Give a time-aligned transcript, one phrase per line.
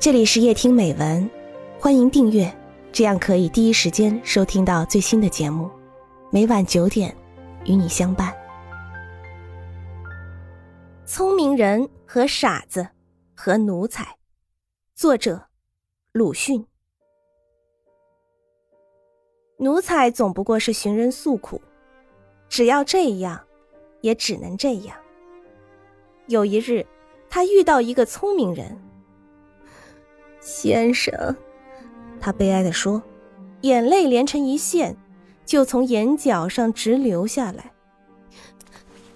[0.00, 1.28] 这里是夜听美文，
[1.80, 2.48] 欢迎订阅，
[2.92, 5.68] 这样可以第一时间收听到最新的节目。
[6.30, 7.12] 每晚九点，
[7.64, 8.32] 与你相伴。
[11.04, 12.86] 聪明人和傻子
[13.34, 14.06] 和奴才，
[14.94, 15.48] 作者
[16.12, 16.64] 鲁迅。
[19.56, 21.60] 奴才总不过是寻人诉苦，
[22.48, 23.44] 只要这样，
[24.02, 24.96] 也只能这样。
[26.28, 26.86] 有一日，
[27.28, 28.78] 他遇到一个聪明人。
[30.48, 31.36] 先生，
[32.18, 33.02] 他悲哀的说，
[33.60, 34.96] 眼泪连成一线，
[35.44, 37.70] 就从眼角上直流下来。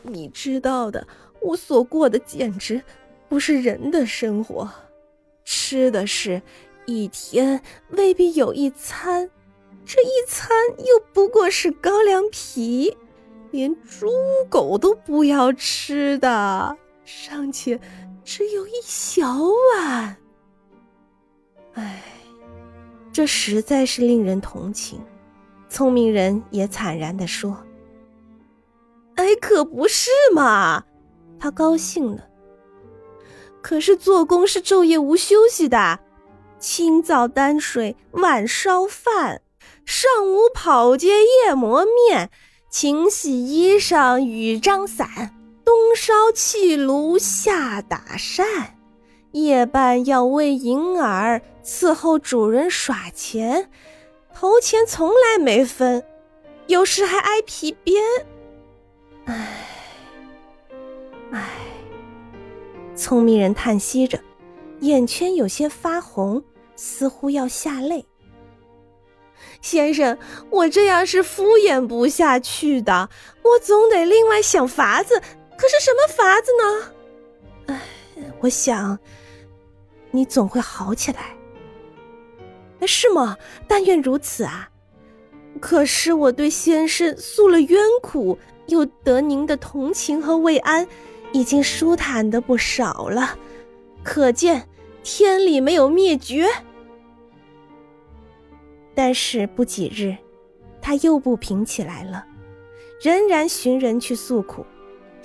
[0.00, 1.06] 你知道的，
[1.42, 2.82] 我所过的简直
[3.28, 4.70] 不是人的生活，
[5.44, 6.40] 吃的是
[6.86, 7.60] 一天
[7.90, 9.28] 未必有一餐，
[9.84, 12.96] 这一餐又不过是高粱皮，
[13.50, 14.08] 连猪
[14.48, 16.74] 狗都不要吃的，
[17.04, 17.78] 尚且
[18.24, 19.26] 只有一小
[19.76, 20.16] 碗。
[21.78, 22.02] 唉，
[23.12, 25.00] 这实在是令人同情。
[25.68, 27.56] 聪明人也惨然的说
[29.16, 30.84] ：“哎，可不是嘛！”
[31.38, 32.24] 他高兴了。
[33.62, 36.00] 可是做工是昼夜无休息的，
[36.58, 39.42] 清早担水，晚烧饭，
[39.84, 41.08] 上午跑街，
[41.44, 42.30] 夜磨面，
[42.70, 48.77] 勤洗衣裳，雨张伞，冬烧气炉，夏打扇。
[49.32, 53.70] 夜半要喂银耳，伺候主人耍钱，
[54.34, 56.02] 头钱从来没分，
[56.66, 58.02] 有时还挨皮鞭。
[59.26, 59.66] 唉，
[61.30, 61.48] 唉，
[62.96, 64.18] 聪明人叹息着，
[64.80, 66.42] 眼圈有些发红，
[66.74, 68.06] 似乎要下泪。
[69.60, 70.16] 先生，
[70.48, 73.10] 我这样是敷衍不下去的，
[73.42, 75.20] 我总得另外想法子。
[75.20, 76.92] 可是什么法子呢？
[77.66, 77.80] 唉，
[78.40, 78.98] 我想。
[80.10, 81.36] 你总会好起来，
[82.86, 83.36] 是吗？
[83.66, 84.70] 但愿如此啊！
[85.60, 88.38] 可是我对先生诉了冤苦，
[88.68, 90.86] 又得您的同情和慰安，
[91.32, 93.36] 已经舒坦的不少了。
[94.04, 94.68] 可见
[95.02, 96.46] 天理没有灭绝。
[98.94, 100.16] 但是不几日，
[100.80, 102.24] 他又不平起来了，
[103.02, 104.64] 仍然寻人去诉苦。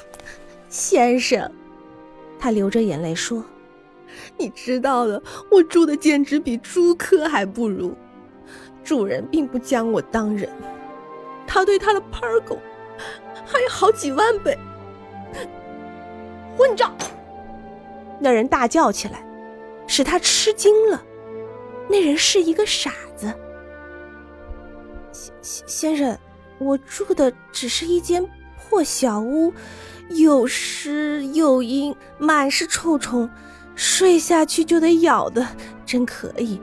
[0.68, 1.50] 先生，
[2.38, 3.44] 他流着眼泪说。
[4.36, 7.94] 你知道的，我住的简直比猪科还不如。
[8.82, 10.50] 主人并不将我当人，
[11.46, 12.58] 他对他的 part 狗
[13.46, 14.56] 还有好几万倍。
[16.56, 16.94] 混账！
[18.20, 19.26] 那人大叫起来，
[19.86, 21.02] 使他吃惊了。
[21.88, 23.32] 那人是一个傻子。
[25.10, 26.18] 先先先生，
[26.58, 28.24] 我住的只是一间
[28.56, 29.52] 破小屋，
[30.10, 33.28] 又湿又阴，满是臭虫。
[33.74, 35.46] 睡下去就得咬的，
[35.84, 36.60] 真可以。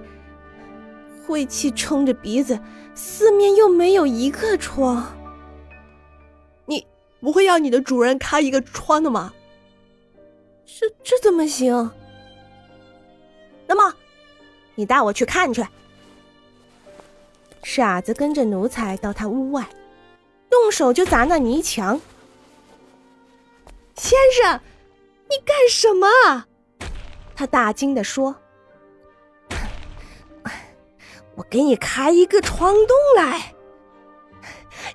[1.26, 2.60] 晦气冲着鼻子，
[2.94, 5.16] 四面又没有一个窗。
[6.66, 6.86] 你
[7.20, 9.34] 不会要你的主人开一个窗的吗？
[10.66, 11.92] 这这怎么行？
[13.68, 13.96] 那么，
[14.76, 15.66] 你带我去看去。
[17.64, 19.70] 傻子跟着奴才到他屋外，
[20.50, 22.02] 动手就砸那泥墙。
[23.96, 24.60] 先生，
[25.30, 26.46] 你干什么？
[27.42, 28.36] 他大惊的说
[31.34, 33.56] ：“我给你开一个窗洞来，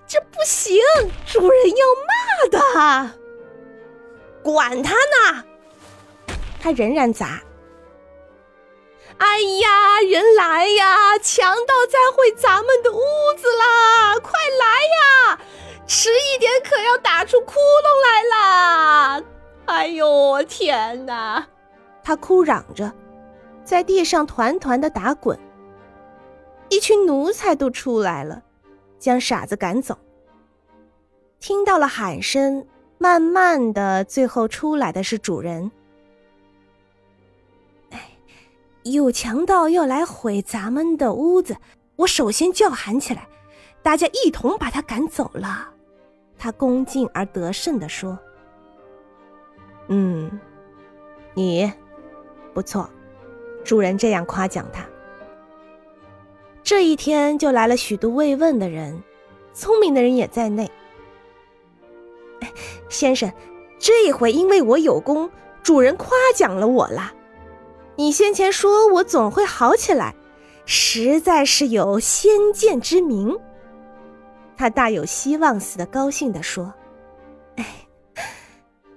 [0.07, 0.79] 这不行，
[1.27, 3.19] 主人要骂的。
[4.45, 5.45] 管他呢！”
[6.63, 7.43] 他仍然砸。
[9.19, 11.19] 哎呀，人来呀！
[11.19, 13.03] 强盗在毁咱们的屋
[13.37, 14.21] 子啦！
[14.21, 14.31] 快
[14.61, 14.67] 来
[15.33, 15.41] 呀！
[15.89, 19.23] 迟一点可要打出窟窿来啦！
[19.65, 21.45] 哎呦，天哪！
[22.07, 22.93] 他哭嚷着，
[23.65, 25.37] 在地上团团的打滚。
[26.69, 28.45] 一群奴才都出来了，
[28.97, 29.99] 将傻子赶走。
[31.41, 32.65] 听到了喊声，
[32.97, 35.69] 慢慢的，最后出来的是主人。
[37.91, 38.09] 哎，
[38.85, 41.57] 有强盗要来毁咱们的屋子，
[41.97, 43.27] 我首先叫喊起来，
[43.83, 45.71] 大家一同把他赶走了。
[46.39, 48.17] 他恭敬而得胜的说
[49.91, 50.39] ：“嗯，
[51.35, 51.69] 你。”
[52.57, 52.89] 不错，
[53.65, 54.83] 主人这样夸奖他。
[56.63, 59.03] 这一天就来了许多慰问的人，
[59.53, 60.71] 聪明的人也在内。
[62.89, 63.31] 先生，
[63.79, 65.31] 这回因为我有功，
[65.63, 67.13] 主人夸奖了我了。
[67.97, 70.15] 你先前说我总会好起来，
[70.65, 73.39] 实在是有先见之明。
[74.57, 76.73] 他大有希望似的高兴地说
[77.57, 77.67] ：“哎，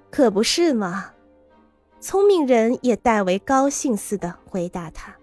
[0.10, 1.12] 可不是吗？”
[2.02, 5.19] 聪明人也代为高兴似的回答他。